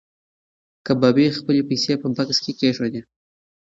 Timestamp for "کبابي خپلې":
0.85-1.61